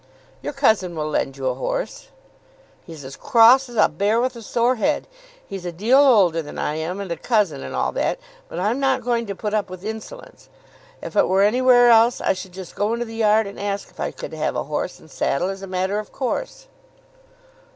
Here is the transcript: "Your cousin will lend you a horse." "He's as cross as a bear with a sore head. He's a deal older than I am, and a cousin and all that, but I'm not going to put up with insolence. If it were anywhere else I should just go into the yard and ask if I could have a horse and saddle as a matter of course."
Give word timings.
"Your 0.41 0.53
cousin 0.53 0.95
will 0.95 1.07
lend 1.09 1.37
you 1.37 1.45
a 1.45 1.53
horse." 1.53 2.07
"He's 2.83 3.05
as 3.05 3.15
cross 3.15 3.69
as 3.69 3.75
a 3.75 3.87
bear 3.87 4.19
with 4.19 4.35
a 4.35 4.41
sore 4.41 4.77
head. 4.77 5.05
He's 5.45 5.63
a 5.63 5.71
deal 5.71 5.99
older 5.99 6.41
than 6.41 6.57
I 6.57 6.73
am, 6.77 6.99
and 6.99 7.11
a 7.11 7.15
cousin 7.15 7.61
and 7.61 7.75
all 7.75 7.91
that, 7.91 8.17
but 8.49 8.57
I'm 8.59 8.79
not 8.79 9.03
going 9.03 9.27
to 9.27 9.35
put 9.35 9.53
up 9.53 9.69
with 9.69 9.85
insolence. 9.85 10.49
If 11.03 11.15
it 11.15 11.27
were 11.27 11.43
anywhere 11.43 11.91
else 11.91 12.19
I 12.19 12.33
should 12.33 12.51
just 12.53 12.73
go 12.73 12.93
into 12.93 13.05
the 13.05 13.13
yard 13.17 13.45
and 13.45 13.59
ask 13.59 13.91
if 13.91 13.99
I 13.99 14.09
could 14.09 14.33
have 14.33 14.55
a 14.55 14.63
horse 14.63 14.99
and 14.99 15.11
saddle 15.11 15.49
as 15.51 15.61
a 15.61 15.67
matter 15.67 15.99
of 15.99 16.11
course." 16.11 16.65